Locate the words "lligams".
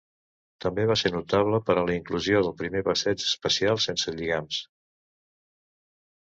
4.17-4.65